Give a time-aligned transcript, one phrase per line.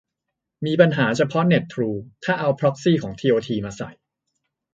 [0.65, 1.89] มีปัญหาเฉพาะเน็ต ทรู
[2.23, 3.89] ถ้าเอาพร็อกซีของทีโอทีมาใส่